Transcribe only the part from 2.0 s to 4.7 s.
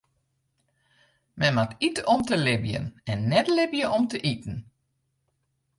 om te libjen en net libje om te iten.